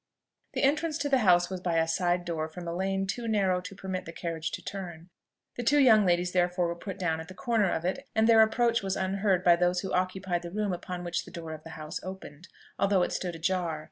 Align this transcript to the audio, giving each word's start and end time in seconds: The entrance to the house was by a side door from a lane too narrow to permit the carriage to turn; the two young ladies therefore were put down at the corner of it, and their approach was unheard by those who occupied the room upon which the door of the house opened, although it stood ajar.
The 0.53 0.63
entrance 0.63 0.97
to 0.97 1.09
the 1.09 1.19
house 1.19 1.51
was 1.51 1.61
by 1.61 1.77
a 1.77 1.87
side 1.87 2.25
door 2.25 2.47
from 2.49 2.67
a 2.67 2.73
lane 2.75 3.05
too 3.05 3.27
narrow 3.27 3.61
to 3.61 3.75
permit 3.75 4.05
the 4.05 4.11
carriage 4.11 4.49
to 4.53 4.61
turn; 4.63 5.11
the 5.57 5.63
two 5.63 5.77
young 5.77 6.07
ladies 6.07 6.31
therefore 6.31 6.69
were 6.69 6.75
put 6.75 6.97
down 6.97 7.19
at 7.19 7.27
the 7.27 7.35
corner 7.35 7.69
of 7.69 7.85
it, 7.85 8.07
and 8.15 8.27
their 8.27 8.41
approach 8.41 8.81
was 8.81 8.95
unheard 8.95 9.43
by 9.43 9.55
those 9.55 9.81
who 9.81 9.93
occupied 9.93 10.41
the 10.41 10.49
room 10.49 10.73
upon 10.73 11.03
which 11.03 11.23
the 11.23 11.29
door 11.29 11.53
of 11.53 11.63
the 11.63 11.77
house 11.77 11.99
opened, 12.01 12.47
although 12.79 13.03
it 13.03 13.11
stood 13.11 13.35
ajar. 13.35 13.79